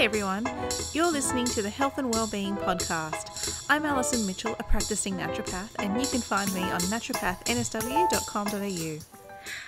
[0.00, 0.48] Hi everyone,
[0.94, 3.66] you're listening to the Health and Wellbeing Podcast.
[3.68, 8.98] I'm Alison Mitchell, a practicing naturopath, and you can find me on naturopathnsw.com.au.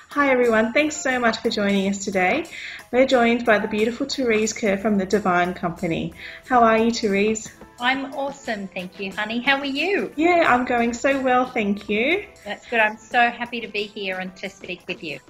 [0.09, 2.47] Hi everyone, thanks so much for joining us today.
[2.91, 6.15] We're joined by the beautiful Therese Kerr from the Divine Company.
[6.49, 7.53] How are you, Therese?
[7.79, 9.41] I'm awesome, thank you, honey.
[9.41, 10.15] How are you?
[10.17, 12.25] Yeah, I'm going so well, thank you.
[12.43, 12.81] That's good.
[12.81, 15.21] I'm so happy to be here and to speak with you.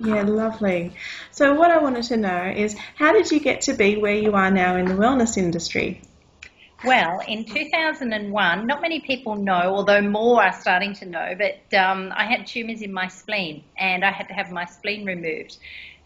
[0.00, 0.92] Yeah, lovely.
[1.32, 4.32] So, what I wanted to know is how did you get to be where you
[4.32, 6.00] are now in the wellness industry?
[6.84, 12.12] Well, in 2001, not many people know, although more are starting to know, but um,
[12.14, 15.58] I had tumours in my spleen and I had to have my spleen removed.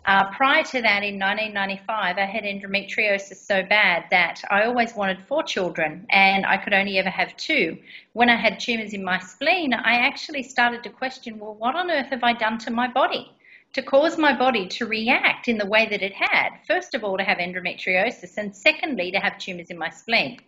[0.06, 5.20] Uh, prior to that, in 1995, I had endometriosis so bad that I always wanted
[5.20, 7.77] four children and I could only ever have two.
[8.15, 11.91] When I had tumours in my spleen, I actually started to question well, what on
[11.91, 13.31] earth have I done to my body?
[13.73, 16.51] To cause my body to react in the way that it had.
[16.67, 20.39] First of all, to have endometriosis, and secondly, to have tumours in my spleen.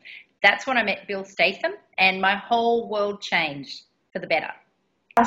[0.43, 4.51] That's when I met Bill Statham, and my whole world changed for the better.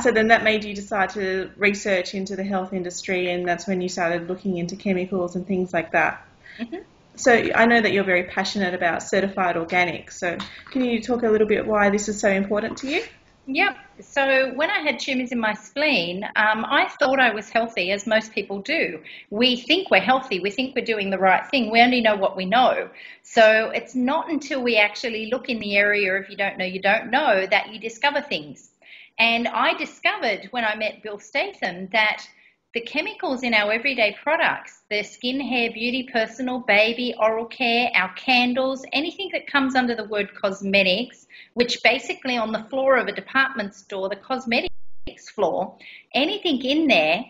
[0.02, 3.82] So then that made you decide to research into the health industry, and that's when
[3.82, 6.28] you started looking into chemicals and things like that.
[6.60, 6.82] Mm-hmm.
[7.16, 10.12] So I know that you're very passionate about certified organic.
[10.12, 10.38] So
[10.72, 13.04] can you talk a little bit why this is so important to you?
[13.50, 13.78] Yep.
[14.02, 18.06] So when I had tumours in my spleen, um, I thought I was healthy, as
[18.06, 19.02] most people do.
[19.30, 20.42] We think we're healthy.
[20.42, 21.72] We think we're doing the right thing.
[21.72, 22.90] We only know what we know.
[23.24, 26.82] So it's not until we actually look in the area, if you don't know, you
[26.82, 28.72] don't know, that you discover things.
[29.18, 32.28] And I discovered when I met Bill Statham that
[32.78, 38.14] the chemicals in our everyday products, the skin, hair, beauty, personal, baby, oral care, our
[38.14, 41.26] candles, anything that comes under the word cosmetics,
[41.56, 44.70] which basically on the floor of a department store, the cosmetics
[45.34, 45.76] floor,
[46.14, 47.26] anything in there,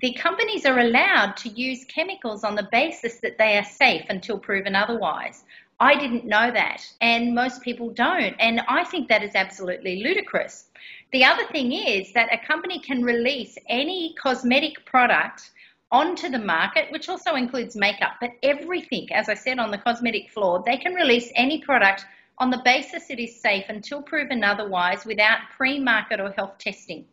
[0.00, 4.36] the companies are allowed to use chemicals on the basis that they are safe until
[4.36, 5.44] proven otherwise.
[5.80, 10.66] I didn't know that, and most people don't, and I think that is absolutely ludicrous.
[11.12, 15.50] The other thing is that a company can release any cosmetic product
[15.90, 20.30] onto the market, which also includes makeup, but everything, as I said, on the cosmetic
[20.30, 22.06] floor, they can release any product
[22.38, 27.04] on the basis it is safe until proven otherwise without pre market or health testing.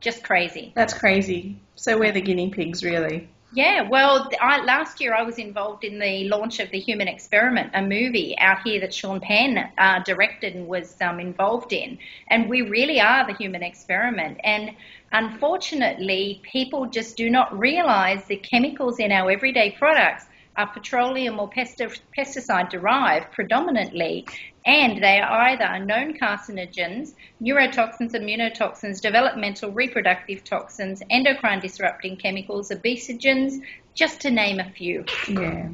[0.00, 0.72] Just crazy.
[0.74, 1.60] That's crazy.
[1.76, 3.28] So we're the guinea pigs, really.
[3.54, 7.70] Yeah, well, I, last year I was involved in the launch of the Human Experiment,
[7.72, 11.98] a movie out here that Sean Penn uh, directed and was um, involved in.
[12.28, 14.40] And we really are the human experiment.
[14.42, 14.72] And
[15.12, 20.26] unfortunately, people just do not realize the chemicals in our everyday products
[20.56, 24.26] are petroleum or pesticide derived predominantly,
[24.66, 33.60] and they are either known carcinogens, neurotoxins, immunotoxins, developmental reproductive toxins, endocrine disrupting chemicals, obesogens,
[33.94, 35.04] just to name a few.
[35.28, 35.68] Yeah.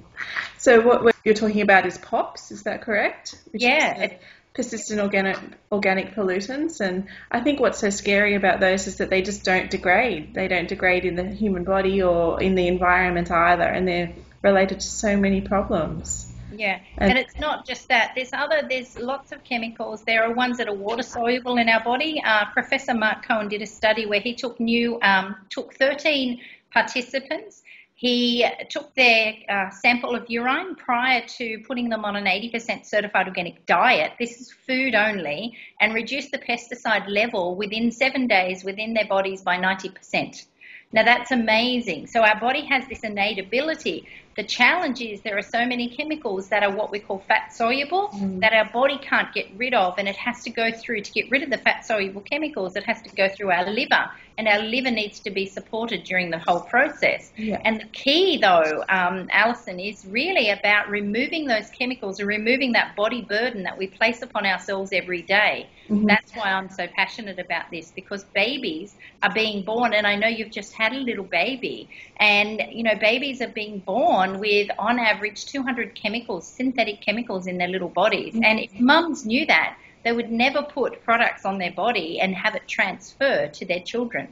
[0.59, 3.37] So what, you're talking about is POPs, is that correct?
[3.53, 4.09] Which yeah
[4.53, 5.39] persistent organic
[5.71, 9.71] organic pollutants and I think what's so scary about those is that they just don't
[9.71, 10.35] degrade.
[10.35, 14.13] They don't degrade in the human body or in the environment either and they're
[14.43, 16.33] related to so many problems.
[16.57, 18.13] Yeah, and, and, it's not just that.
[18.15, 18.63] There's other.
[18.69, 20.03] There's lots of chemicals.
[20.03, 22.23] There are ones that are water soluble in our body.
[22.25, 26.41] Uh, Professor Mark Cohen did a study where he took new um, took 13
[26.73, 27.63] participants.
[27.95, 33.29] He took their uh, sample of urine prior to putting them on an 80% certified
[33.29, 34.13] organic diet.
[34.19, 39.43] This is food only, and reduced the pesticide level within seven days within their bodies
[39.43, 40.47] by 90%.
[40.93, 42.07] Now that's amazing.
[42.07, 44.07] So our body has this innate ability
[44.41, 48.09] the challenge is there are so many chemicals that are what we call fat soluble
[48.09, 48.41] mm.
[48.41, 51.31] that our body can't get rid of, and it has to go through to get
[51.31, 52.75] rid of the fat soluble chemicals.
[52.75, 56.31] It has to go through our liver, and our liver needs to be supported during
[56.31, 57.31] the whole process.
[57.37, 57.61] Yeah.
[57.63, 62.97] And the key, though, um, Alison, is really about removing those chemicals and removing that
[62.97, 65.69] body burden that we place upon ourselves every day.
[65.91, 66.07] Mm-hmm.
[66.07, 70.29] That's why I'm so passionate about this because babies are being born, and I know
[70.29, 74.99] you've just had a little baby, and you know babies are being born with, on
[74.99, 78.33] average, 200 chemicals, synthetic chemicals in their little bodies.
[78.33, 78.45] Mm-hmm.
[78.45, 82.55] And if mums knew that, they would never put products on their body and have
[82.55, 84.29] it transfer to their children.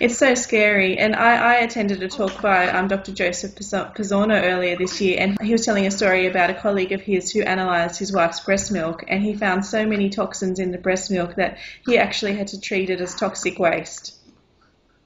[0.00, 0.98] It's so scary.
[0.98, 3.12] And I, I attended a talk by um, Dr.
[3.12, 7.02] Joseph Pizzorno earlier this year, and he was telling a story about a colleague of
[7.02, 10.78] his who analysed his wife's breast milk, and he found so many toxins in the
[10.78, 14.14] breast milk that he actually had to treat it as toxic waste.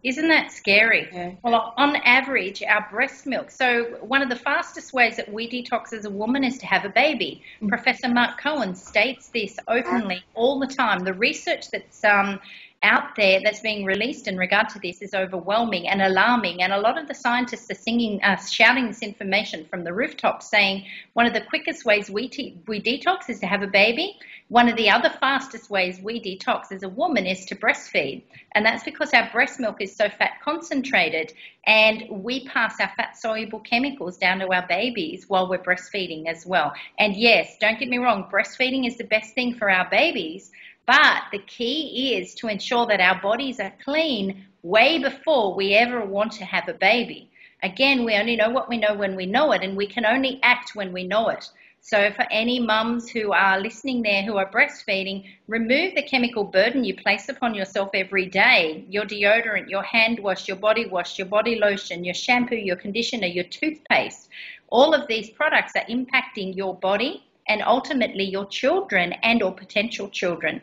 [0.05, 1.09] Isn't that scary?
[1.11, 1.33] Yeah.
[1.43, 3.51] Well, on average, our breast milk.
[3.51, 6.85] So, one of the fastest ways that we detox as a woman is to have
[6.85, 7.43] a baby.
[7.57, 7.69] Mm-hmm.
[7.69, 11.05] Professor Mark Cohen states this openly all the time.
[11.05, 12.39] The research that's um,
[12.85, 16.63] out there that's being released in regard to this is overwhelming and alarming.
[16.63, 20.49] And a lot of the scientists are singing, uh, shouting this information from the rooftops,
[20.49, 20.85] saying
[21.15, 24.19] one of the quickest ways we te- we detox is to have a baby.
[24.49, 28.23] One of the other fastest ways we detox as a woman is to breastfeed,
[28.53, 31.33] and that's because our breast milk is so fat concentrated,
[31.67, 36.45] and we pass our fat soluble chemicals down to our babies while we're breastfeeding as
[36.45, 36.75] well.
[36.99, 40.53] And yes, don't get me wrong, breastfeeding is the best thing for our babies
[40.87, 46.05] but the key is to ensure that our bodies are clean way before we ever
[46.05, 47.31] want to have a baby.
[47.63, 50.41] Again, we only know what we know when we know it, and we can only
[50.43, 51.49] act when we know it.
[51.81, 56.83] So, for any mums who are listening there who are breastfeeding, remove the chemical burden
[56.83, 61.27] you place upon yourself every day your deodorant, your hand wash, your body wash, your
[61.27, 64.31] body lotion, your shampoo, your conditioner, your toothpaste.
[64.69, 70.09] All of these products are impacting your body and ultimately your children and or potential
[70.09, 70.61] children.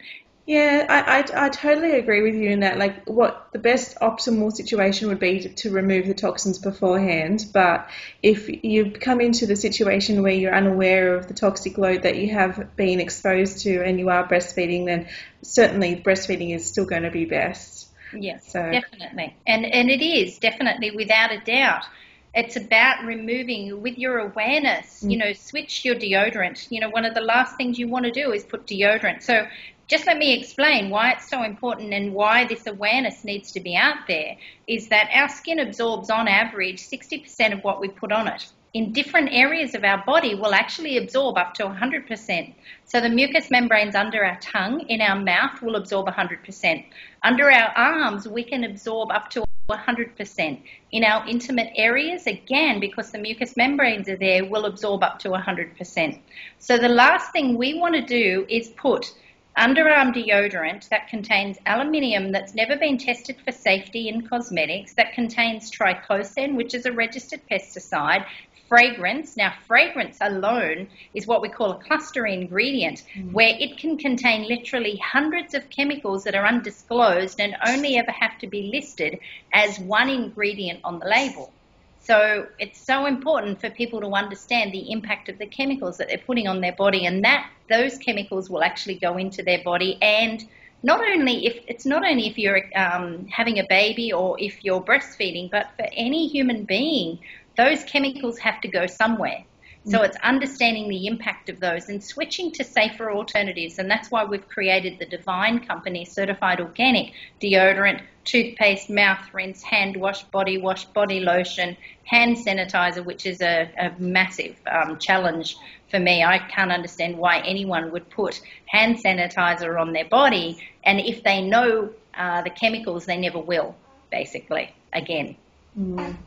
[0.48, 2.80] Yeah, I, I, I, totally agree with you in that.
[2.80, 7.46] Like, what the best optimal situation would be to, to, remove the toxins beforehand.
[7.54, 7.88] But
[8.24, 12.34] if you come into the situation where you're unaware of the toxic load that you
[12.34, 15.08] have been exposed to and you are breastfeeding, then
[15.44, 17.88] certainly breastfeeding is still going to be best.
[18.12, 18.60] Yes, so.
[18.60, 19.36] definitely.
[19.46, 21.86] And, and it is, definitely, without a doubt.
[22.34, 25.20] It's about removing with your awareness, you mm.
[25.20, 26.68] know, switch your deodorant.
[26.70, 29.22] You know, one of the last things you want to do is put deodorant.
[29.22, 29.48] So
[29.88, 33.76] just let me explain why it's so important and why this awareness needs to be
[33.76, 38.30] out there is that our skin absorbs on average 60% of what we put on
[38.30, 42.54] it in different areas of our body will actually absorb up to 100%.
[42.86, 46.86] So the mucous membranes under our tongue, in our mouth, will absorb 100%.
[47.24, 50.62] Under our arms, we can absorb up to 100%.
[50.92, 55.30] In our intimate areas, again, because the mucous membranes are there, will absorb up to
[55.30, 56.20] 100%.
[56.60, 59.14] So the last thing we want to do is put
[59.58, 65.70] underarm deodorant that contains aluminium that's never been tested for safety in cosmetics, that contains
[65.70, 68.26] triclosan, which is a registered pesticide,
[68.72, 69.36] fragrance.
[69.36, 73.34] Now, fragrance alone is what we call a cluster ingredient, mm.
[73.34, 78.40] where it can contain literally hundreds of chemicals that are undisclosed and only ever have
[78.40, 79.20] to be listed
[79.52, 81.52] as one ingredient on the label.
[82.00, 86.26] So it's so important for people to understand the impact of the chemicals that they're
[86.26, 90.48] putting on their body, and that those chemicals will actually go into their body and
[90.84, 94.82] not only if it's not only if you're um, having a baby or if you're
[94.82, 97.20] breastfeeding, but for any human being
[97.58, 99.44] those chemicals have to go somewhere.
[99.86, 100.06] So mm.
[100.06, 103.80] it's understanding the impact of those and switching to safer alternatives.
[103.80, 109.98] And that's why we've created the Divine Company certified organic deodorant, toothpaste, mouth rinse, hand
[109.98, 115.58] wash, body wash, body lotion, hand sanitizer, which is a, a massive um, challenge
[115.90, 116.24] for me.
[116.24, 120.60] I can't understand why anyone would put hand sanitizer on their body.
[120.84, 123.76] And if they know uh, the chemicals, they never will,
[124.12, 125.36] basically, again.
[125.78, 126.18] Mm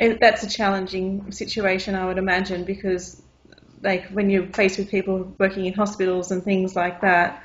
[0.00, 3.20] that's a challenging situation, I would imagine, because
[3.82, 7.42] like when you're faced with people working in hospitals and things like that,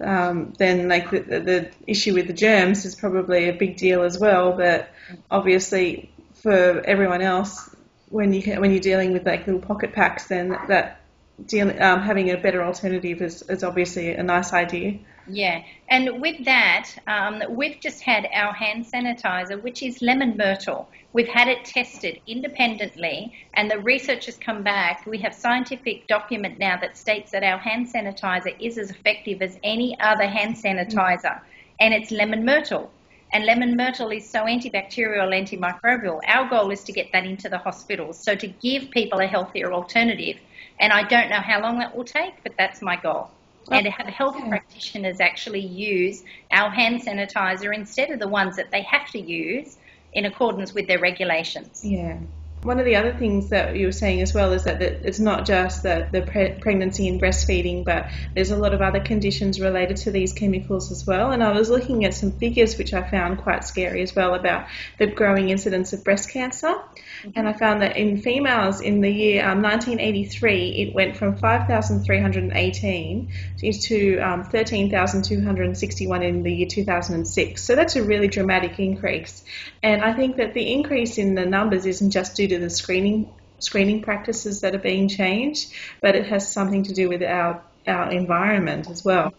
[0.00, 4.18] um, then like the, the, issue with the germs is probably a big deal as
[4.18, 4.52] well.
[4.52, 4.90] But
[5.30, 7.74] obviously, for everyone else,
[8.10, 11.00] when you when you're dealing with like little pocket packs, then that
[11.44, 14.98] deal, um, having a better alternative is, is obviously a nice idea.
[15.28, 20.88] Yeah, and with that, um, we've just had our hand sanitizer, which is lemon myrtle.
[21.12, 25.04] We've had it tested independently, and the research has come back.
[25.04, 29.58] We have scientific document now that states that our hand sanitizer is as effective as
[29.64, 31.40] any other hand sanitizer,
[31.80, 32.92] and it's lemon myrtle.
[33.32, 36.20] And lemon myrtle is so antibacterial, antimicrobial.
[36.28, 39.72] Our goal is to get that into the hospitals, so to give people a healthier
[39.72, 40.38] alternative.
[40.78, 43.30] And I don't know how long that will take, but that's my goal
[43.70, 48.70] and oh, have health practitioners actually use our hand sanitizer instead of the ones that
[48.70, 49.78] they have to use
[50.12, 51.84] in accordance with their regulations.
[51.84, 52.18] Yeah.
[52.66, 55.46] One of the other things that you were saying as well is that it's not
[55.46, 59.98] just the, the pre- pregnancy and breastfeeding, but there's a lot of other conditions related
[59.98, 61.30] to these chemicals as well.
[61.30, 64.66] And I was looking at some figures which I found quite scary as well about
[64.98, 66.66] the growing incidence of breast cancer.
[66.66, 67.30] Mm-hmm.
[67.36, 73.32] And I found that in females in the year um, 1983, it went from 5,318
[73.58, 77.62] to um, 13,261 in the year 2006.
[77.62, 79.44] So that's a really dramatic increase.
[79.86, 83.32] And I think that the increase in the numbers isn't just due to the screening
[83.60, 88.10] screening practices that are being changed, but it has something to do with our our
[88.10, 89.32] environment as well.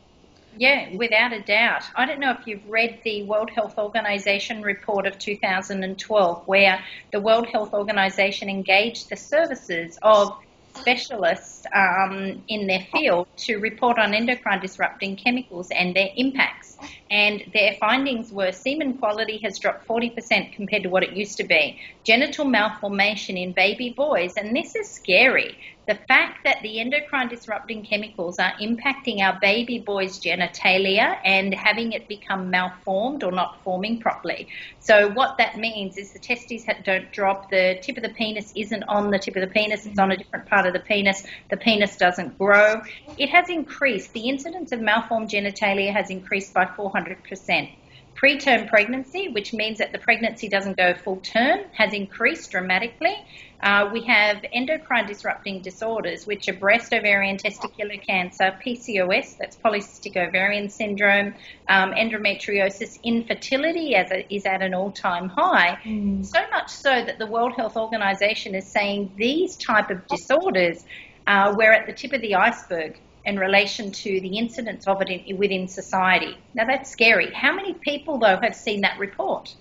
[0.58, 1.84] Yeah, without a doubt.
[1.96, 7.20] I don't know if you've read the World Health Organization report of 2012, where the
[7.20, 10.34] World Health Organization engaged the services of
[10.76, 16.78] specialists um, in their field to report on endocrine disrupting chemicals and their impacts.
[17.10, 21.44] And their findings were semen quality has dropped 40% compared to what it used to
[21.44, 27.30] be, genital malformation in baby boys, and this is scary the fact that the endocrine
[27.30, 33.64] disrupting chemicals are impacting our baby boy's genitalia and having it become malformed or not
[33.64, 34.50] forming properly.
[34.80, 38.84] So, what that means is the testes don't drop, the tip of the penis isn't
[38.84, 41.58] on the tip of the penis, it's on a different part of the penis, the
[41.58, 42.82] penis doesn't grow.
[43.18, 47.72] It has increased, the incidence of malformed genitalia has increased by 400%.
[48.16, 53.16] Preterm pregnancy, which means that the pregnancy doesn't go full term, has increased dramatically.
[53.62, 60.16] Uh, we have endocrine disrupting disorders, which are breast, ovarian, testicular cancer, PCOS, that's polycystic
[60.16, 61.34] ovarian syndrome,
[61.70, 65.80] um, endometriosis, infertility as a, is at an all time high.
[65.84, 66.24] Mm.
[66.26, 70.86] So much so that the World Health Organization is saying these type of disorders,
[71.28, 75.10] uh, we're at the tip of the iceberg in relation to the incidence of it
[75.10, 76.38] in, within society.
[76.54, 77.32] Now, that's scary.
[77.34, 79.54] How many people, though, have seen that report?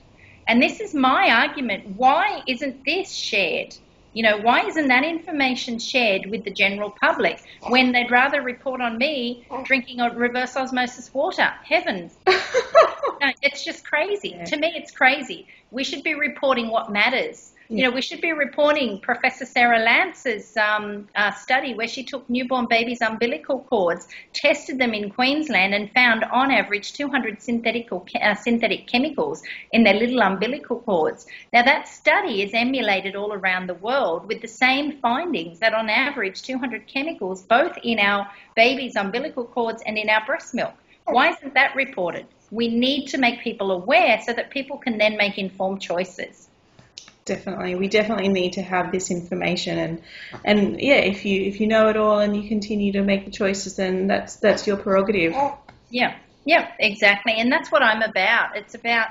[0.47, 1.97] And this is my argument.
[1.97, 3.77] Why isn't this shared?
[4.13, 8.81] You know, why isn't that information shared with the general public when they'd rather report
[8.81, 11.53] on me drinking reverse osmosis water?
[11.65, 12.17] Heavens.
[12.27, 14.31] no, it's just crazy.
[14.31, 14.45] Yeah.
[14.45, 15.49] To me, it's crazy.
[15.71, 17.53] We should be reporting what matters.
[17.69, 22.31] You know, we should be reporting Professor Sarah Lance's um, uh, study where she took
[22.31, 28.35] newborn babies' umbilical cords, tested them in Queensland, and found on average 200 synthetic, uh,
[28.37, 29.43] synthetic chemicals
[29.73, 31.27] in their little umbilical cords.
[31.53, 35.91] Now, that study is emulated all around the world with the same findings that on
[35.91, 40.75] average 200 chemicals both in our babies' umbilical cords and in our breast milk.
[41.07, 42.27] Why isn't that reported?
[42.53, 46.47] We need to make people aware so that people can then make informed choices
[47.27, 47.75] definitely.
[47.75, 50.03] We definitely need to have this information and
[50.45, 53.31] and yeah if you if you know it all and you continue to make the
[53.31, 55.35] choices then that's that's your prerogative.
[55.91, 56.17] Yeah.
[56.47, 56.73] Yeah.
[56.79, 57.35] Exactly.
[57.35, 58.57] And that's what i'm about.
[58.57, 59.09] It's about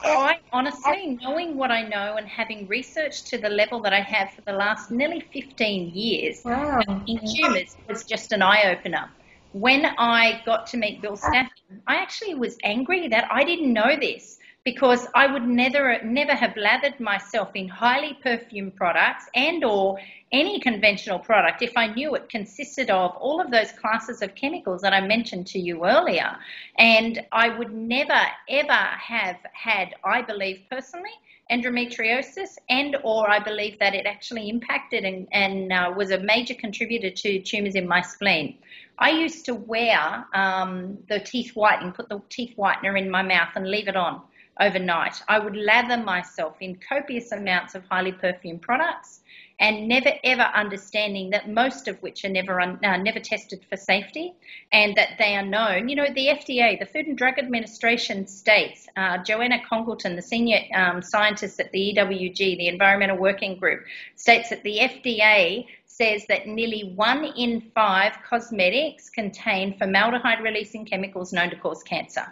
[0.00, 4.32] I honestly, knowing what I know and having researched to the level that I have
[4.32, 6.80] for the last nearly 15 years wow.
[7.06, 9.08] in tumours was just an eye opener.
[9.52, 11.48] When I got to meet Bill Statham,
[11.86, 16.56] I actually was angry that I didn't know this because I would never never have
[16.56, 19.98] lathered myself in highly perfumed products and or
[20.32, 24.80] any conventional product if I knew it consisted of all of those classes of chemicals
[24.80, 26.34] that I mentioned to you earlier.
[26.78, 31.12] And I would never ever have had, I believe personally,
[31.52, 36.54] endometriosis and or I believe that it actually impacted and, and uh, was a major
[36.54, 38.56] contributor to tumours in my spleen.
[38.98, 43.50] I used to wear um, the teeth whitening, put the teeth whitener in my mouth
[43.56, 44.22] and leave it on
[44.60, 45.22] overnight.
[45.28, 49.20] I would lather myself in copious amounts of highly perfumed products
[49.60, 54.34] and never ever understanding that most of which are never uh, never tested for safety
[54.72, 55.88] and that they are known.
[55.88, 60.60] You know, the FDA, the Food and Drug Administration states, uh, Johanna Congleton, the senior
[60.74, 63.84] um, scientist at the EWG, the Environmental Working Group,
[64.16, 71.32] states that the FDA says that nearly one in five cosmetics contain formaldehyde releasing chemicals
[71.32, 72.26] known to cause cancer.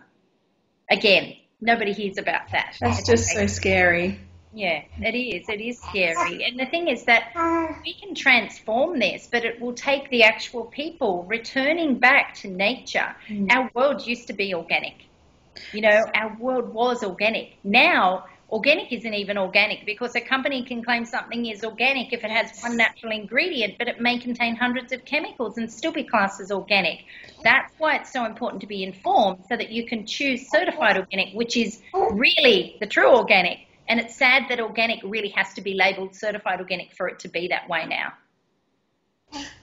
[0.90, 2.76] Again, nobody hears about that.
[2.80, 4.20] That's just so scary.
[4.54, 5.48] Yeah, it is.
[5.48, 6.44] It is scary.
[6.44, 7.32] And the thing is that
[7.82, 13.16] we can transform this, but it will take the actual people returning back to nature.
[13.28, 13.50] Mm.
[13.50, 15.06] Our world used to be organic.
[15.72, 17.56] You know, our world was organic.
[17.64, 22.30] Now Organic isn't even organic because a company can claim something is organic if it
[22.30, 26.38] has one natural ingredient, but it may contain hundreds of chemicals and still be classed
[26.38, 26.98] as organic.
[27.42, 31.32] That's why it's so important to be informed so that you can choose certified organic,
[31.32, 33.56] which is really the true organic.
[33.88, 37.28] And it's sad that organic really has to be labeled certified organic for it to
[37.28, 38.12] be that way now.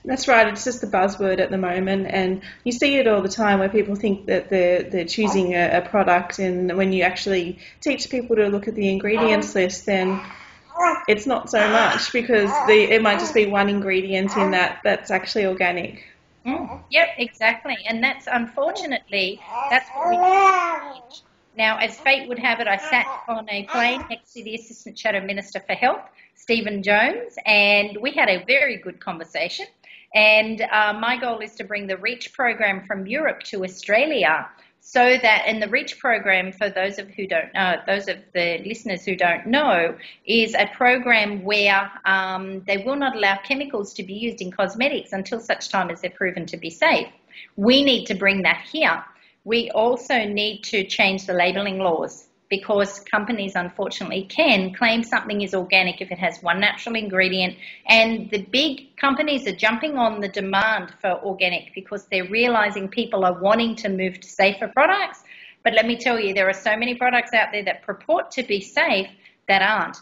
[0.04, 0.48] That's right.
[0.48, 3.68] It's just the buzzword at the moment, and you see it all the time where
[3.68, 8.36] people think that they're they're choosing a, a product, and when you actually teach people
[8.36, 10.20] to look at the ingredients list, then
[11.06, 15.10] it's not so much because the, it might just be one ingredient in that that's
[15.10, 16.04] actually organic.
[16.46, 16.82] Mm.
[16.90, 20.16] Yep, exactly, and that's unfortunately that's what we.
[21.56, 24.98] Now, as fate would have it, I sat on a plane next to the Assistant
[24.98, 26.00] Shadow Minister for Health,
[26.40, 29.66] Stephen Jones, and we had a very good conversation.
[30.14, 34.48] And uh, my goal is to bring the REACH program from Europe to Australia
[34.80, 38.62] so that in the reach program for those of who don't know those of the
[38.64, 39.94] listeners who don't know
[40.24, 45.12] is a program where um, they will not allow chemicals to be used in cosmetics
[45.12, 47.08] until such time as they're proven to be safe.
[47.56, 49.04] We need to bring that here.
[49.44, 55.54] We also need to change the labeling laws because companies unfortunately can claim something is
[55.54, 57.56] organic if it has one natural ingredient.
[57.86, 63.24] And the big companies are jumping on the demand for organic because they're realizing people
[63.24, 65.22] are wanting to move to safer products.
[65.62, 68.42] But let me tell you there are so many products out there that purport to
[68.42, 69.08] be safe
[69.46, 69.98] that aren't.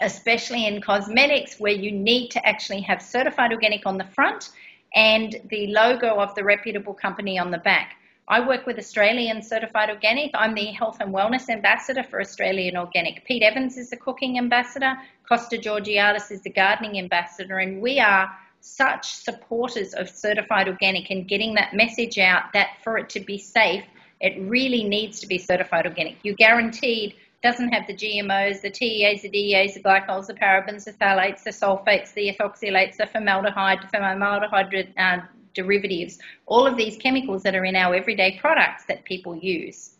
[0.00, 4.50] Especially in cosmetics where you need to actually have certified organic on the front
[4.94, 7.96] and the logo of the reputable company on the back
[8.30, 10.30] I work with Australian Certified Organic.
[10.34, 13.24] I'm the Health and Wellness Ambassador for Australian Organic.
[13.24, 14.94] Pete Evans is the Cooking Ambassador.
[15.28, 17.58] Costa Georgiadis is the Gardening Ambassador.
[17.58, 22.98] And we are such supporters of Certified Organic and getting that message out that for
[22.98, 23.82] it to be safe,
[24.20, 26.18] it really needs to be Certified Organic.
[26.22, 30.92] You're guaranteed doesn't have the GMOs, the TEAs, the DEAs, the glycols, the parabens, the
[30.92, 35.18] phthalates, the sulfates, the ethoxylates, the formaldehyde, the formaldehyde uh,
[35.54, 39.96] derivatives, all of these chemicals that are in our everyday products that people use.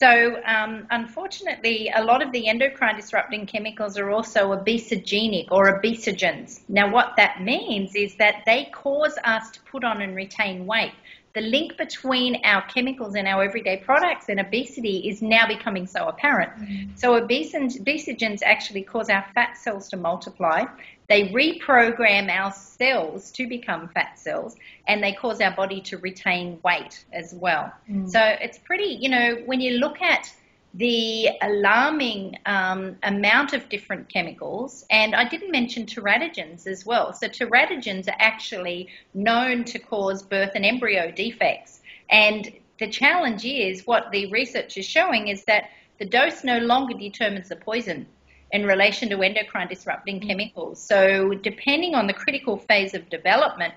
[0.00, 6.62] So, um, unfortunately, a lot of the endocrine disrupting chemicals are also obesogenic or obesogens.
[6.70, 10.94] Now, what that means is that they cause us to put on and retain weight.
[11.34, 16.08] The link between our chemicals and our everyday products and obesity is now becoming so
[16.08, 16.52] apparent.
[16.52, 16.96] Mm-hmm.
[16.96, 20.64] So, obesogens actually cause our fat cells to multiply.
[21.10, 24.54] They reprogram our cells to become fat cells
[24.86, 27.72] and they cause our body to retain weight as well.
[27.90, 28.08] Mm.
[28.08, 30.32] So it's pretty, you know, when you look at
[30.74, 37.12] the alarming um, amount of different chemicals, and I didn't mention teratogens as well.
[37.12, 41.80] So, teratogens are actually known to cause birth and embryo defects.
[42.08, 46.94] And the challenge is what the research is showing is that the dose no longer
[46.94, 48.06] determines the poison
[48.52, 50.26] in relation to endocrine disrupting mm.
[50.26, 50.80] chemicals.
[50.80, 53.74] So, depending on the critical phase of development,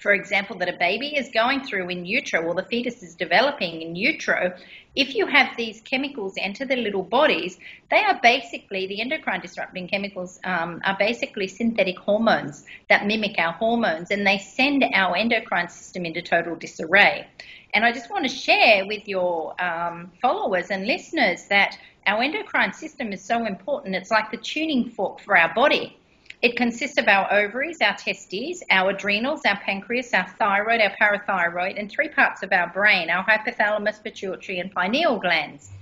[0.00, 3.82] for example, that a baby is going through in utero or the fetus is developing
[3.82, 4.54] in utero,
[4.96, 7.58] if you have these chemicals enter the little bodies,
[7.90, 13.52] they are basically, the endocrine disrupting chemicals um, are basically synthetic hormones that mimic our
[13.52, 17.26] hormones and they send our endocrine system into total disarray.
[17.74, 22.72] And I just want to share with your um, followers and listeners that our endocrine
[22.72, 23.94] system is so important.
[23.94, 25.99] It's like the tuning fork for our body.
[26.42, 31.78] It consists of our ovaries, our testes, our adrenals, our pancreas, our thyroid, our parathyroid,
[31.78, 35.72] and three parts of our brain, our hypothalamus, pituitary, and pineal glands.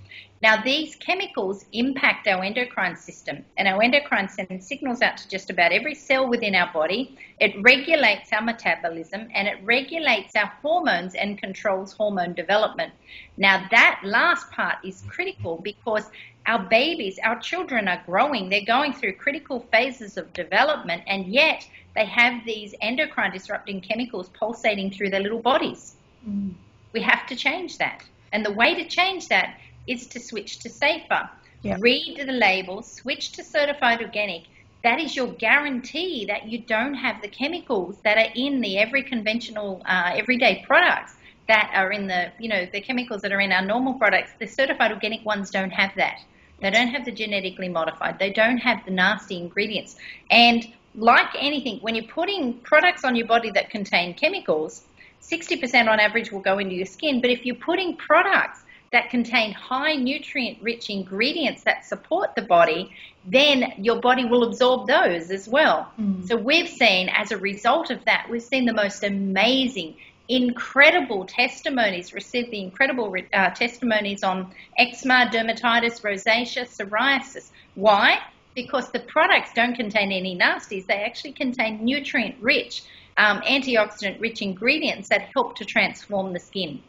[0.42, 5.50] Now, these chemicals impact our endocrine system, and our endocrine sends signals out to just
[5.50, 7.16] about every cell within our body.
[7.40, 12.92] It regulates our metabolism and it regulates our hormones and controls hormone development.
[13.36, 16.08] Now, that last part is critical because
[16.48, 21.68] our babies, our children are growing, they're going through critical phases of development, and yet
[21.94, 25.96] they have these endocrine disrupting chemicals pulsating through their little bodies.
[26.26, 26.54] Mm.
[26.94, 28.02] We have to change that.
[28.32, 31.28] And the way to change that is to switch to safer.
[31.62, 31.76] Yeah.
[31.80, 34.44] Read the label, switch to certified organic.
[34.84, 39.02] That is your guarantee that you don't have the chemicals that are in the every
[39.02, 41.16] conventional, uh, everyday products
[41.48, 44.30] that are in the, you know, the chemicals that are in our normal products.
[44.38, 46.20] The certified organic ones don't have that.
[46.60, 48.18] They don't have the genetically modified.
[48.18, 49.96] They don't have the nasty ingredients.
[50.30, 54.84] And like anything, when you're putting products on your body that contain chemicals,
[55.22, 57.20] 60% on average will go into your skin.
[57.20, 62.90] But if you're putting products that contain high nutrient rich ingredients that support the body,
[63.26, 65.92] then your body will absorb those as well.
[66.00, 66.26] Mm.
[66.26, 69.96] So we've seen, as a result of that, we've seen the most amazing,
[70.28, 77.50] incredible testimonies, received the incredible uh, testimonies on eczema, dermatitis, rosacea, psoriasis.
[77.74, 78.18] Why?
[78.54, 80.86] Because the products don't contain any nasties.
[80.86, 82.82] They actually contain nutrient rich,
[83.16, 86.82] um, antioxidant rich ingredients that help to transform the skin.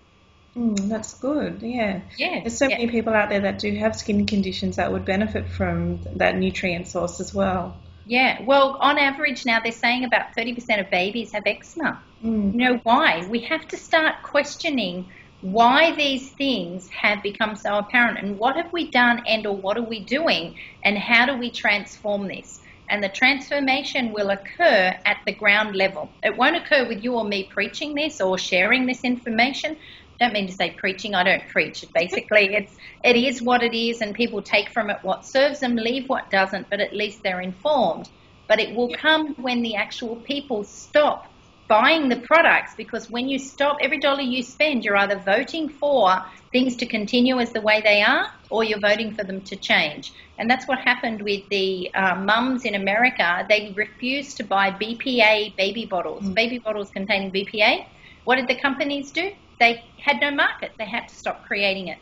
[0.55, 1.61] Mm, that's good.
[1.61, 2.01] Yeah.
[2.17, 2.41] Yeah.
[2.41, 2.77] There's so yeah.
[2.77, 6.87] many people out there that do have skin conditions that would benefit from that nutrient
[6.87, 7.77] source as well.
[8.09, 8.41] Yeah.
[8.41, 12.01] Well, on average now they're saying about 30% of babies have eczema.
[12.25, 12.53] Mm.
[12.53, 13.23] You know why?
[13.29, 15.05] We have to start questioning
[15.41, 19.77] why these things have become so apparent and what have we done and or what
[19.77, 22.61] are we doing and how do we transform this?
[22.89, 26.09] And the transformation will occur at the ground level.
[26.23, 29.77] It won't occur with you or me preaching this or sharing this information
[30.19, 31.15] don't mean to say preaching.
[31.15, 31.85] I don't preach.
[31.93, 35.75] Basically, it's it is what it is, and people take from it what serves them,
[35.75, 36.69] leave what doesn't.
[36.69, 38.09] But at least they're informed.
[38.47, 41.31] But it will come when the actual people stop
[41.69, 46.25] buying the products because when you stop every dollar you spend, you're either voting for
[46.51, 50.11] things to continue as the way they are or you're voting for them to change.
[50.39, 53.45] And that's what happened with the uh, mums in America.
[53.47, 56.33] They refused to buy BPA baby bottles, mm.
[56.33, 57.85] baby bottles containing BPA.
[58.23, 59.31] What did the companies do?
[59.59, 60.71] They had no market.
[60.77, 61.97] They had to stop creating it.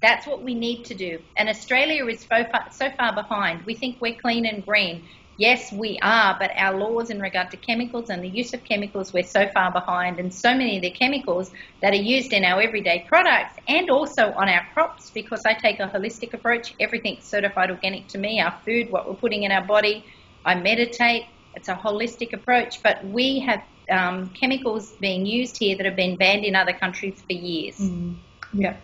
[0.00, 1.18] That's what we need to do.
[1.36, 3.64] And Australia is so far, so far behind.
[3.66, 5.08] We think we're clean and green.
[5.38, 9.12] Yes, we are, but our laws in regard to chemicals and the use of chemicals,
[9.12, 10.18] we're so far behind.
[10.18, 14.32] And so many of the chemicals that are used in our everyday products and also
[14.32, 18.56] on our crops, because I take a holistic approach, everything's certified organic to me, our
[18.64, 20.04] food, what we're putting in our body.
[20.44, 21.26] I meditate.
[21.54, 26.16] It's a holistic approach, but we have um, chemicals being used here that have been
[26.16, 27.76] banned in other countries for years.
[27.76, 28.16] Mm.
[28.52, 28.76] Yeah.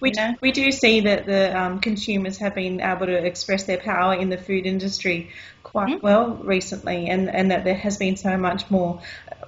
[0.00, 0.34] We, you know?
[0.40, 4.28] we do see that the um, consumers have been able to express their power in
[4.28, 5.30] the food industry
[5.62, 6.06] quite mm-hmm.
[6.06, 9.00] well recently, and, and that there has been so much more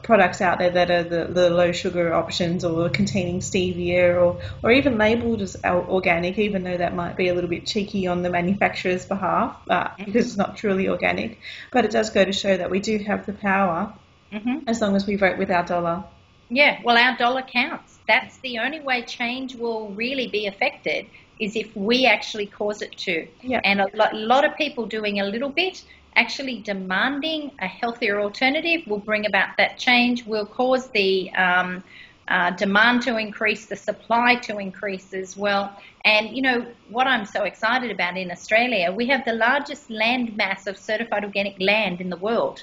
[0.03, 4.73] products out there that are the, the low sugar options or containing stevia or, or
[4.73, 8.31] even labelled as organic, even though that might be a little bit cheeky on the
[8.31, 11.39] manufacturer's behalf uh, because it's not truly organic.
[11.71, 13.93] But it does go to show that we do have the power
[14.33, 14.69] mm-hmm.
[14.69, 16.05] as long as we vote with our dollar.
[16.49, 17.99] Yeah, well, our dollar counts.
[18.09, 21.07] That's the only way change will really be affected
[21.39, 23.27] is if we actually cause it to.
[23.43, 23.61] Yeah.
[23.65, 25.83] And a lot, a lot of people doing a little bit,
[26.17, 31.83] actually demanding a healthier alternative will bring about that change, will cause the um,
[32.29, 35.77] uh, demand to increase, the supply to increase as well.
[36.05, 40.37] And you know what I'm so excited about in Australia, we have the largest land
[40.37, 42.63] mass of certified organic land in the world.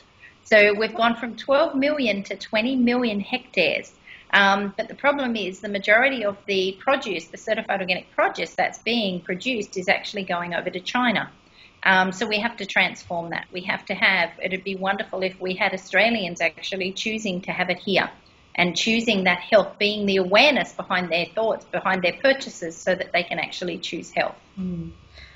[0.50, 3.92] So we've gone from 12 million to 20 million hectares.
[4.32, 8.80] Um, but the problem is the majority of the produce, the certified organic produce that's
[8.80, 11.30] being produced, is actually going over to China.
[11.84, 13.48] Um, so we have to transform that.
[13.52, 17.70] We have to have, it'd be wonderful if we had Australians actually choosing to have
[17.70, 18.10] it here
[18.56, 23.12] and choosing that health, being the awareness behind their thoughts, behind their purchases, so that
[23.12, 24.36] they can actually choose health.
[24.58, 24.92] Mm.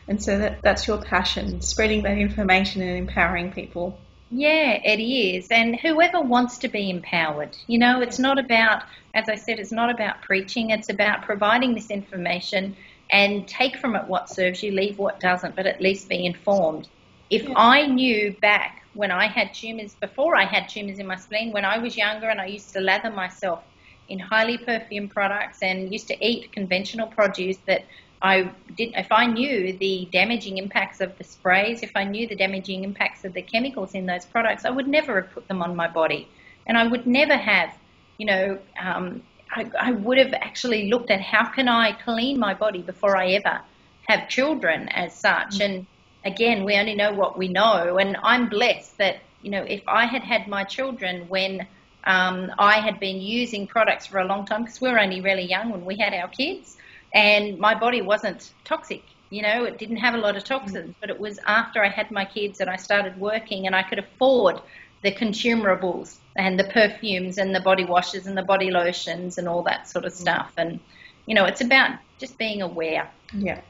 [0.08, 4.00] And so that, that's your passion, spreading that information and empowering people.
[4.32, 5.50] Yeah, it is.
[5.52, 9.74] And whoever wants to be empowered, you know, it's not about, as I said, it's
[9.74, 12.76] not about preaching, it's about providing this information
[13.12, 16.88] and take from it what serves you, leave what doesn't, but at least be informed.
[17.30, 17.54] If yeah.
[17.58, 21.66] I knew back when I had tumours, before I had tumours in my spleen, when
[21.66, 23.64] I was younger and I used to lather myself
[24.08, 27.84] in highly perfumed products and used to eat conventional produce that
[28.22, 32.36] I did if I knew the damaging impacts of the sprays, if I knew the
[32.36, 35.76] damaging impacts of the chemicals in those products, I would never have put them on
[35.76, 36.28] my body,
[36.68, 37.74] and I would never have,
[38.18, 42.54] you know, um, I, I would have actually looked at how can I clean my
[42.54, 43.62] body before I ever
[44.08, 45.58] have children as such.
[45.58, 45.62] Mm-hmm.
[45.62, 45.86] And
[46.24, 50.06] again, we only know what we know, and I'm blessed that you know if I
[50.06, 51.68] had had my children when
[52.04, 55.44] um, I had been using products for a long time because we were only really
[55.44, 56.78] young when we had our kids
[57.14, 59.04] and my body wasn't toxic.
[59.30, 60.66] You know, it didn't have a lot of mm-hmm.
[60.66, 63.84] toxins, but it was after I had my kids and I started working and I
[63.84, 64.62] could afford
[65.04, 69.64] the consumables and the perfumes and the body washes and the body lotions and all
[69.64, 70.22] that sort of mm-hmm.
[70.22, 70.52] stuff.
[70.58, 70.80] And,
[71.26, 73.10] you know, it's about just being aware.
[73.34, 73.62] Yeah.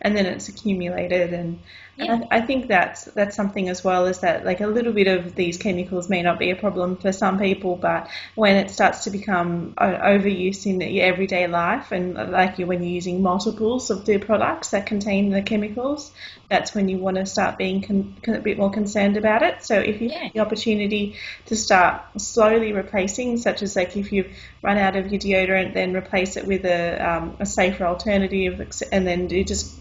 [0.00, 1.58] And then it's accumulated and
[1.96, 2.20] yeah.
[2.30, 5.34] I, I, think that's that's something as well is that like a little bit of
[5.34, 9.10] these chemicals may not be a problem for some people, but when it starts to
[9.10, 14.70] become overuse in your everyday life, and like when you're using multiples of the products
[14.70, 16.12] that contain the chemicals,
[16.50, 19.64] that's when you want to start being con- a bit more concerned about it.
[19.64, 20.24] So if you yeah.
[20.24, 25.10] have the opportunity to start slowly replacing, such as like if you've run out of
[25.10, 28.60] your deodorant, then replace it with a, um, a safer alternative,
[28.92, 29.78] and then you just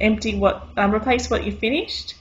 [0.00, 2.14] empty what, um, replace what you finished,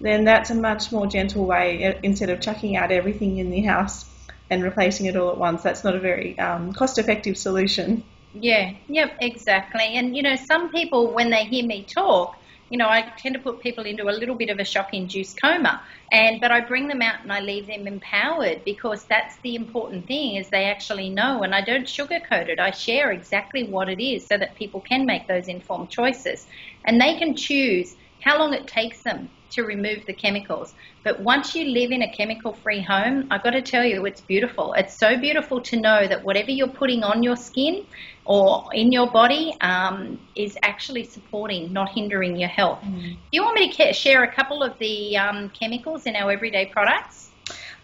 [0.00, 3.62] then that's a much more gentle way uh, instead of chucking out everything in the
[3.62, 4.06] house
[4.50, 5.62] and replacing it all at once.
[5.62, 8.02] That's not a very um, cost effective solution.
[8.34, 9.96] Yeah, yep, exactly.
[9.96, 12.36] And you know, some people, when they hear me talk,
[12.70, 15.40] you know, I tend to put people into a little bit of a shock induced
[15.40, 15.82] coma.
[16.10, 20.06] And but I bring them out and I leave them empowered because that's the important
[20.06, 22.58] thing is they actually know and I don't sugarcoat it.
[22.58, 26.46] I share exactly what it is so that people can make those informed choices.
[26.84, 30.74] And they can choose how long it takes them to remove the chemicals.
[31.04, 34.20] But once you live in a chemical free home, I've got to tell you, it's
[34.20, 34.72] beautiful.
[34.74, 37.86] It's so beautiful to know that whatever you're putting on your skin
[38.24, 42.80] or in your body um, is actually supporting, not hindering your health.
[42.82, 43.12] Mm.
[43.12, 46.66] Do you want me to share a couple of the um, chemicals in our everyday
[46.66, 47.30] products?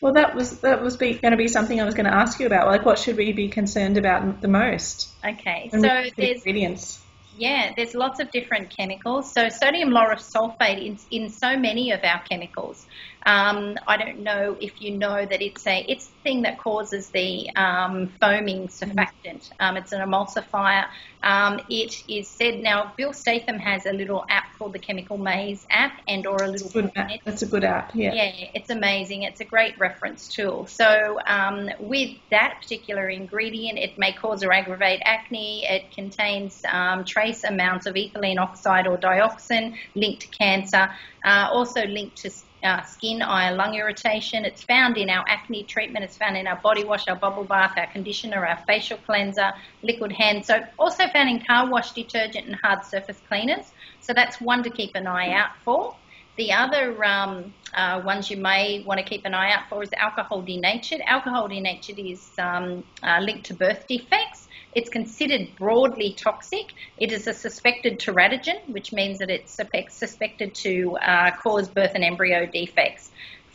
[0.00, 2.40] Well, that was that was be, going to be something I was going to ask
[2.40, 2.66] you about.
[2.66, 5.10] Like, what should we be concerned about the most?
[5.22, 7.02] Okay, so there's ingredients.
[7.40, 9.32] Yeah, there's lots of different chemicals.
[9.32, 12.86] So sodium lauryl sulfate is in so many of our chemicals.
[13.24, 17.10] Um, I don't know if you know that it's a it's the thing that causes
[17.14, 19.48] the um, foaming surfactant.
[19.58, 20.84] Um, it's an emulsifier.
[21.22, 22.92] Um, it is said now.
[22.98, 26.68] Bill Statham has a little app called the Chemical Maze app, and or a little.
[26.68, 27.10] That's a good app.
[27.24, 27.92] That's a good app.
[27.94, 28.12] Yeah.
[28.12, 29.22] Yeah, it's amazing.
[29.22, 30.66] It's a great reference tool.
[30.66, 35.64] So um, with that particular ingredient, it may cause or aggravate acne.
[35.68, 40.88] It contains um, trace trace amounts of ethylene oxide or dioxin linked to cancer,
[41.24, 42.30] uh, also linked to
[42.62, 44.44] uh, skin, eye, lung irritation.
[44.44, 46.04] It's found in our acne treatment.
[46.04, 50.12] It's found in our body wash, our bubble bath, our conditioner, our facial cleanser, liquid
[50.12, 50.64] hand soap.
[50.78, 53.72] Also found in car wash detergent and hard surface cleaners.
[54.00, 55.96] So that's one to keep an eye out for.
[56.36, 59.90] The other um, uh, ones you may want to keep an eye out for is
[59.96, 61.00] alcohol denatured.
[61.06, 64.48] Alcohol denatured is um, uh, linked to birth defects.
[64.72, 66.72] It's considered broadly toxic.
[66.98, 72.04] It is a suspected teratogen, which means that it's suspected to uh, cause birth and
[72.04, 73.10] embryo defects.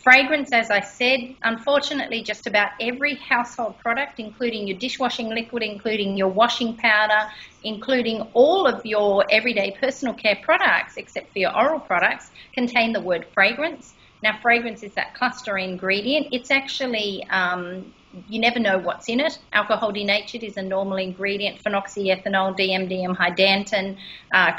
[0.06, 6.16] Fragrance, as I said, unfortunately, just about every household product, including your dishwashing liquid, including
[6.16, 7.28] your washing powder,
[7.64, 13.02] including all of your everyday personal care products, except for your oral products, contain the
[13.02, 13.96] word fragrance.
[14.26, 16.30] Now, fragrance is that cluster ingredient.
[16.32, 17.94] It's actually um,
[18.28, 19.38] you never know what's in it.
[19.54, 23.96] Alcohol denatured is a normal ingredient, phenoxyethanol, DMDM, hydantoin,
[24.34, 24.52] uh,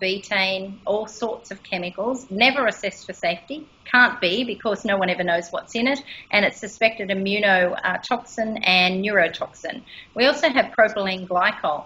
[0.00, 3.66] betaine, all sorts of chemicals, never assessed for safety.
[3.84, 9.04] Can't be because no one ever knows what's in it, and it's suspected immunotoxin and
[9.04, 9.82] neurotoxin.
[10.14, 11.84] We also have propylene glycol.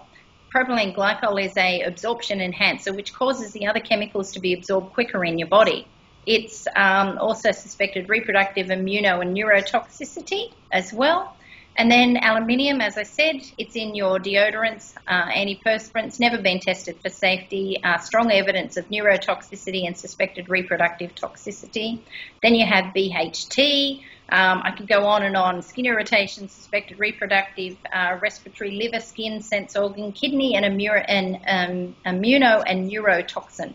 [0.55, 5.25] Propylene glycol is a absorption enhancer which causes the other chemicals to be absorbed quicker
[5.25, 5.85] in your body.
[6.25, 11.35] It's um, also suspected reproductive immuno and neurotoxicity as well.
[11.77, 16.97] And then aluminium, as I said, it's in your deodorants, uh, antiperspirants, never been tested
[17.01, 21.99] for safety, uh, strong evidence of neurotoxicity and suspected reproductive toxicity.
[22.41, 24.03] Then you have BHT.
[24.29, 25.61] Um, I could go on and on.
[25.61, 32.63] Skin irritation, suspected reproductive, uh, respiratory, liver, skin, sense organ, kidney, and, and um, immuno
[32.65, 33.73] and neurotoxin,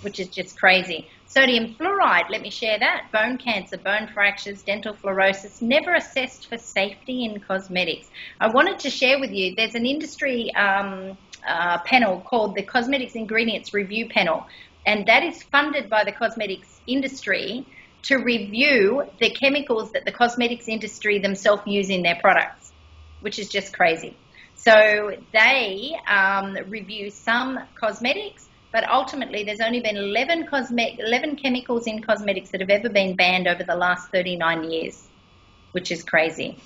[0.00, 1.06] which is just crazy.
[1.34, 3.10] Sodium fluoride, let me share that.
[3.10, 8.06] Bone cancer, bone fractures, dental fluorosis, never assessed for safety in cosmetics.
[8.38, 11.16] I wanted to share with you, there's an industry um,
[11.48, 14.44] uh, panel called the Cosmetics Ingredients Review Panel,
[14.84, 17.66] and that is funded by the cosmetics industry
[18.02, 22.72] to review the chemicals that the cosmetics industry themselves use in their products,
[23.20, 24.18] which is just crazy.
[24.54, 31.86] So they um, review some cosmetics but ultimately there's only been 11, cosme- 11 chemicals
[31.86, 35.08] in cosmetics that have ever been banned over the last 39 years,
[35.72, 36.58] which is crazy.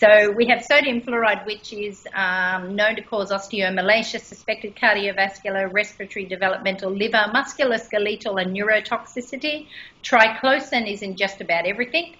[0.00, 6.24] So we have sodium fluoride, which is um, known to cause osteomalacia, suspected cardiovascular, respiratory,
[6.24, 9.66] developmental, liver, musculoskeletal, and neurotoxicity.
[10.02, 12.14] Triclosan is in just about everything.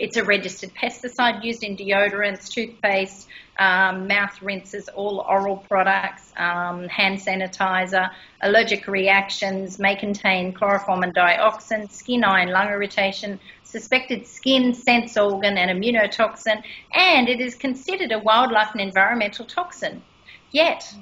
[0.00, 6.88] It's a registered pesticide used in deodorants, toothpaste, um, mouth rinses, all oral products, um,
[6.88, 8.08] hand sanitizer.
[8.40, 15.18] Allergic reactions may contain chloroform and dioxin, skin, eye, and lung irritation, suspected skin, sense
[15.18, 16.62] organ, and immunotoxin,
[16.94, 20.02] and it is considered a wildlife and environmental toxin.
[20.50, 20.94] Yet,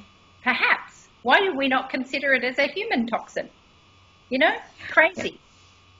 [0.42, 3.48] perhaps, why do we not consider it as a human toxin?
[4.28, 4.56] You know,
[4.90, 5.38] crazy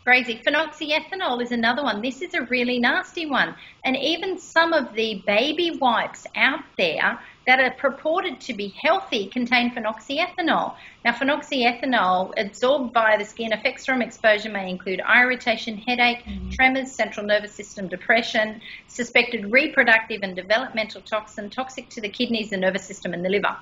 [0.09, 0.41] crazy.
[0.43, 2.01] Phenoxyethanol is another one.
[2.01, 3.55] This is a really nasty one.
[3.85, 9.27] And even some of the baby wipes out there that are purported to be healthy
[9.27, 10.77] contain phenoxyethanol.
[11.05, 16.55] Now, phenoxyethanol absorbed by the skin effects from exposure may include eye irritation, headache, mm.
[16.55, 22.57] tremors, central nervous system depression, suspected reproductive and developmental toxin, toxic to the kidneys, the
[22.57, 23.55] nervous system, and the liver.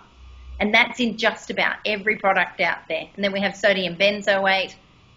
[0.61, 3.09] And that's in just about every product out there.
[3.17, 4.77] And then we have sodium benzoate,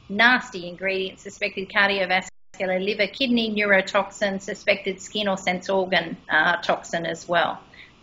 [0.09, 7.27] nasty ingredients, suspected cardiovascular, liver, kidney, neurotoxin, suspected skin or sense organ uh, toxin as
[7.27, 7.59] well.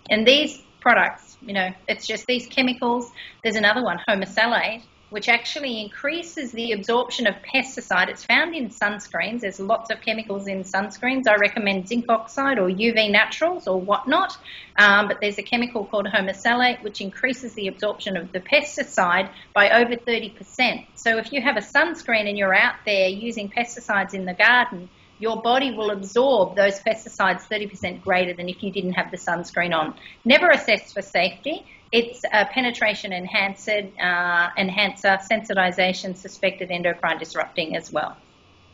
[0.08, 3.10] And these products, you know, it's just these chemicals.
[3.42, 8.08] There's another one, homosalate, which actually increases the absorption of pesticide.
[8.08, 9.40] It's found in sunscreens.
[9.40, 11.28] There's lots of chemicals in sunscreens.
[11.28, 14.36] I recommend zinc oxide or UV naturals or whatnot.
[14.76, 19.70] Um, but there's a chemical called homosalate which increases the absorption of the pesticide by
[19.70, 20.86] over 30%.
[20.94, 24.88] So if you have a sunscreen and you're out there using pesticides in the garden,
[25.18, 29.74] your body will absorb those pesticides 30% greater than if you didn't have the sunscreen
[29.74, 29.94] on.
[30.24, 31.64] Never assess for safety.
[31.92, 38.16] It's a penetration enhancer, uh, enhancer, sensitization, suspected endocrine disrupting as well.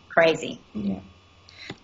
[0.09, 0.61] Crazy.
[0.75, 1.01] Yeah.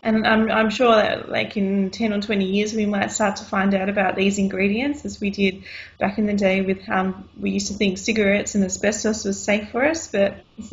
[0.02, 3.44] And I'm, I'm sure that, like in 10 or 20 years, we might start to
[3.44, 5.64] find out about these ingredients as we did
[5.98, 9.70] back in the day with how we used to think cigarettes and asbestos was safe
[9.70, 10.44] for us, but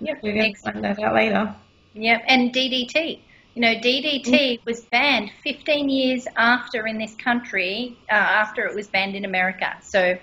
[0.00, 1.54] yep, we're going to find that out later.
[1.94, 3.20] Yep, and DDT.
[3.54, 4.64] You know, DDT mm.
[4.64, 9.76] was banned 15 years after in this country, uh, after it was banned in America.
[9.82, 10.18] So,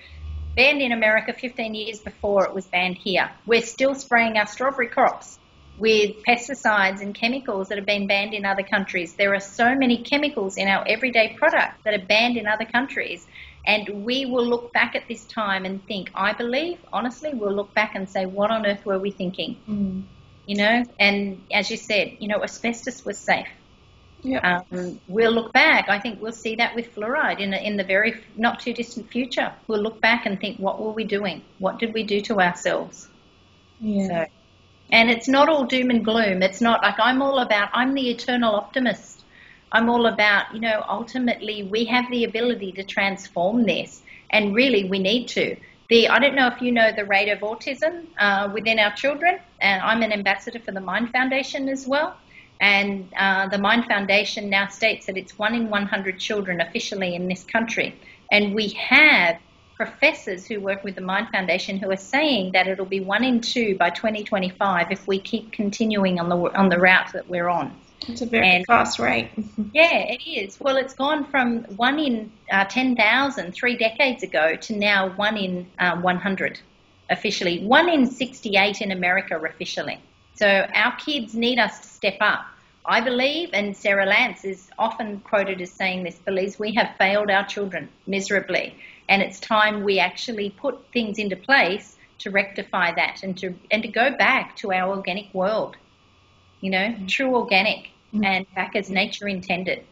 [0.56, 3.30] banned in America 15 years before it was banned here.
[3.46, 5.38] We're still spraying our strawberry crops
[5.78, 9.14] with pesticides and chemicals that have been banned in other countries.
[9.14, 13.26] There are so many chemicals in our everyday product that are banned in other countries.
[13.66, 17.74] And we will look back at this time and think, I believe, honestly, we'll look
[17.74, 19.58] back and say, what on earth were we thinking?
[19.70, 20.04] Mm.
[20.50, 23.48] You know, and as you said, you know, asbestos was safe.
[24.24, 24.64] Yeah.
[24.72, 25.90] Um, we'll look back.
[25.90, 29.54] I think we'll see that with fluoride in, in the very not too distant future.
[29.68, 31.44] We'll look back and think, what were we doing?
[31.60, 33.10] What did we do to ourselves?
[33.80, 34.08] yeah.
[34.08, 34.26] So,
[34.92, 36.42] and it's not all doom and gloom.
[36.42, 39.24] It's not like I'm all about, I'm the eternal optimist.
[39.72, 44.86] I'm all about, you know, ultimately we have the ability to transform this, and really
[44.86, 45.58] we need to.
[45.90, 49.40] The, I don't know if you know the rate of autism uh, within our children,
[49.60, 52.16] and I'm an ambassador for the Mindd Foundation as well.
[52.62, 57.28] And uh, the Mindd Foundation now states that it's one in 100 children officially in
[57.28, 58.00] this country.
[58.32, 59.40] And we have
[59.76, 63.42] professors who work with the Mindd Foundation who are saying that it'll be one in
[63.42, 67.74] two by 2025 if we keep continuing on the on the route that we're on.
[68.08, 69.30] It's a very and- fast rate.
[69.74, 70.60] Yeah, it is.
[70.60, 75.68] Well, it's gone from one in uh, 10,000 three decades ago to now one in
[75.78, 76.60] uh, 100
[77.10, 80.00] officially, one in 68 in America officially.
[80.36, 82.46] So our kids need us to step up.
[82.86, 87.30] I believe, and Sarah Lantz is often quoted as saying this, believes we have failed
[87.30, 88.76] our children miserably.
[89.08, 93.84] And it's time we actually put things into place to rectify that and to, and
[93.84, 95.76] to go back to our organic world.
[96.62, 98.26] You know, true organic Mm.
[98.26, 99.84] and back as nature intended.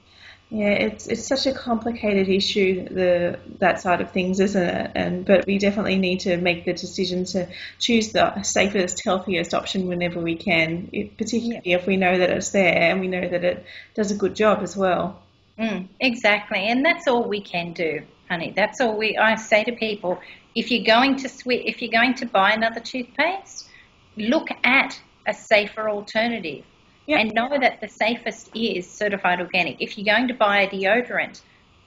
[0.50, 4.92] Yeah, it's it's such a complicated issue, the that side of things, isn't it?
[4.96, 7.48] And but we definitely need to make the decision to
[7.80, 12.50] choose the safest, healthiest option whenever we can, if, particularly if we know that it's
[12.50, 15.22] there and we know that it does a good job as well.
[15.60, 18.54] Mm, exactly, and that's all we can do, honey.
[18.56, 19.18] That's all we.
[19.18, 20.22] I say to people,
[20.56, 23.68] if you're going to swi if you're going to buy another toothpaste,
[24.16, 26.64] look at a safer alternative,
[27.08, 29.82] and know that the safest is certified organic.
[29.82, 31.42] If you're going to buy a deodorant,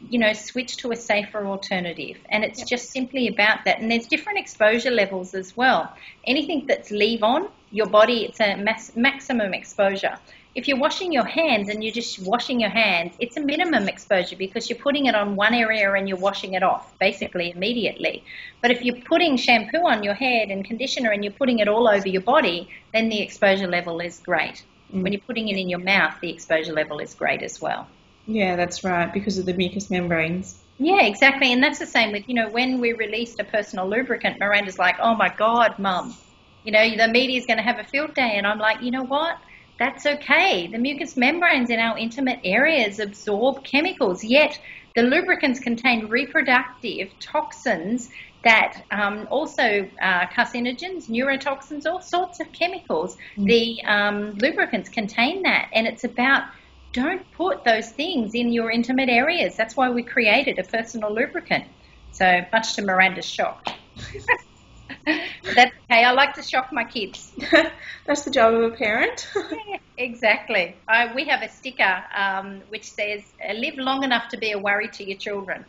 [0.08, 3.80] you know, switch to a safer alternative, and it's just simply about that.
[3.80, 5.94] And there's different exposure levels as well.
[6.26, 10.18] Anything that's leave on your body, it's a mass, maximum exposure.
[10.54, 14.34] If you're washing your hands and you're just washing your hands, it's a minimum exposure
[14.36, 18.24] because you're putting it on one area and you're washing it off basically immediately.
[18.60, 21.86] But if you're putting shampoo on your head and conditioner and you're putting it all
[21.88, 24.64] over your body, then the exposure level is great.
[24.92, 25.02] Mm.
[25.02, 27.86] When you're putting it in your mouth, the exposure level is great as well.
[28.26, 30.58] Yeah, that's right, because of the mucous membranes.
[30.78, 31.52] Yeah, exactly.
[31.52, 34.96] And that's the same with, you know, when we released a personal lubricant, Miranda's like,
[35.00, 36.16] oh my God, mum,
[36.64, 38.32] you know, the media's going to have a field day.
[38.34, 39.38] And I'm like, you know what?
[39.80, 40.66] That's okay.
[40.66, 44.60] The mucous membranes in our intimate areas absorb chemicals, yet
[44.94, 48.10] the lubricants contain reproductive toxins
[48.44, 53.16] that um, also uh, carcinogens, neurotoxins, all sorts of chemicals.
[53.38, 53.46] Mm.
[53.46, 56.44] The um, lubricants contain that, and it's about
[56.92, 59.56] don't put those things in your intimate areas.
[59.56, 61.64] That's why we created a personal lubricant.
[62.12, 63.66] So much to Miranda's shock.
[65.54, 66.04] That's okay.
[66.04, 67.32] I like to shock my kids.
[68.06, 69.28] that's the job of a parent.
[69.68, 70.76] Yeah, exactly.
[70.88, 74.58] I, we have a sticker um, which says, uh, "Live long enough to be a
[74.58, 75.64] worry to your children."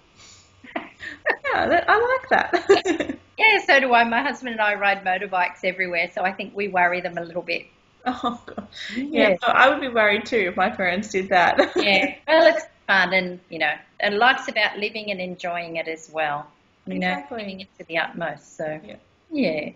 [0.75, 3.17] yeah, that, I like that.
[3.37, 4.03] Yeah, so do I.
[4.03, 7.41] My husband and I ride motorbikes everywhere, so I think we worry them a little
[7.41, 7.65] bit.
[8.05, 8.67] oh, God.
[8.95, 11.57] Yeah, so I would be worried too if my parents did that.
[11.75, 12.15] yeah.
[12.27, 16.47] Well, it's fun, and you know, and life's about living and enjoying it as well.
[16.85, 17.37] You know, Exactly.
[17.39, 18.57] living it to the utmost.
[18.57, 18.95] So, Yeah.
[19.31, 19.71] Yeah.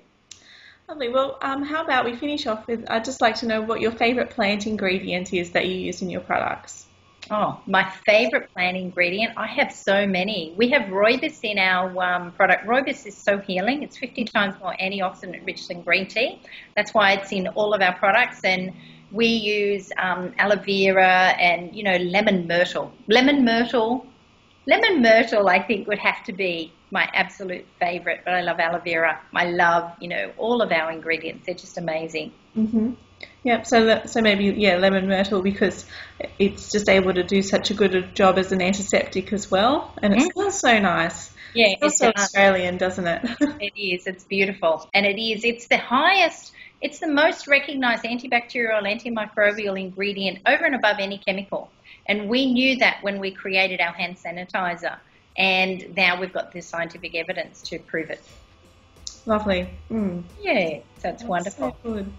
[0.87, 1.09] Lovely.
[1.09, 2.85] Well, um, how about we finish off with?
[2.89, 6.11] I'd just like to know what your favourite plant ingredient is that you use in
[6.11, 6.85] your products.
[7.31, 9.33] Oh, my favorite plant ingredient.
[9.35, 10.53] I have so many.
[10.57, 12.67] We have rooibos in our um, product.
[12.67, 13.81] Rooibos is so healing.
[13.81, 16.39] It's 50 times more antioxidant rich than green tea.
[16.75, 18.41] That's why it's in all of our products.
[18.43, 18.71] And
[19.11, 22.91] we use um, aloe vera and, you know, lemon myrtle.
[23.07, 24.05] Lemon myrtle.
[24.67, 28.21] Lemon myrtle, I think, would have to be my absolute favorite.
[28.25, 29.21] But I love aloe vera.
[29.33, 31.45] I love, you know, all of our ingredients.
[31.45, 32.31] They're just amazing.
[32.57, 32.93] Mm-hmm.
[33.43, 33.65] Yep.
[33.67, 35.85] So, le- so maybe yeah, lemon myrtle because
[36.39, 40.13] it's just able to do such a good job as an antiseptic as well, and
[40.13, 40.31] it Mm.
[40.33, 41.31] smells so nice.
[41.53, 43.21] Yeah, It's also Australian, doesn't it?
[43.67, 44.07] It is.
[44.07, 44.89] It's beautiful.
[44.93, 45.45] And it is.
[45.45, 51.69] It's the highest, it's the most recognized antibacterial, antimicrobial ingredient over and above any chemical.
[52.07, 54.97] And we knew that when we created our hand sanitizer.
[55.37, 58.21] And now we've got the scientific evidence to prove it.
[59.25, 59.69] Lovely.
[59.89, 60.23] Mm.
[60.41, 61.75] Yeah, so it's That's wonderful.
[61.83, 62.13] So good.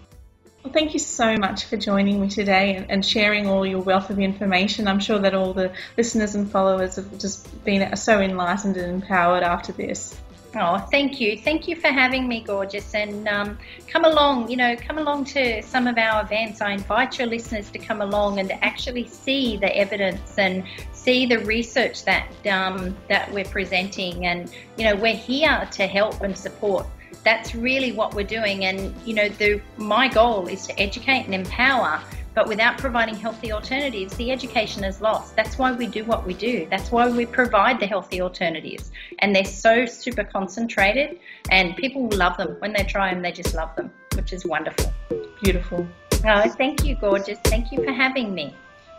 [0.63, 4.09] Well, thank you so much for joining me today and, and sharing all your wealth
[4.09, 4.87] of information.
[4.87, 9.43] I'm sure that all the listeners and followers have just been so enlightened and empowered
[9.43, 10.15] after this.
[10.55, 11.37] Oh, thank you.
[11.37, 12.95] Thank you for having me, gorgeous.
[12.95, 13.57] And um,
[13.87, 16.61] come along, you know, come along to some of our events.
[16.61, 20.63] I invite your listeners to come along and to actually see the evidence and
[21.07, 26.21] see the research that um, that we're presenting, and you know we're here to help
[26.21, 26.85] and support.
[27.23, 31.33] That's really what we're doing, and you know the my goal is to educate and
[31.33, 32.01] empower.
[32.35, 35.35] But without providing healthy alternatives, the education is lost.
[35.35, 36.67] That's why we do what we do.
[36.69, 38.91] That's why we provide the healthy alternatives.
[39.19, 42.57] And they're so super concentrated, and people love them.
[42.59, 44.93] When they try them, they just love them, which is wonderful.
[45.41, 45.87] Beautiful.
[46.25, 47.39] Oh, thank you, gorgeous.
[47.45, 48.53] Thank you for having me.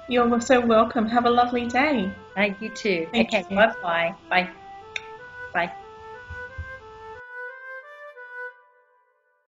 [0.09, 1.07] You're so welcome.
[1.09, 2.17] Have a lovely day.
[2.35, 3.09] Thank you too.
[3.13, 3.57] Thank okay, you.
[3.57, 4.15] bye-bye.
[4.31, 4.51] Bye.
[5.53, 5.73] Bye.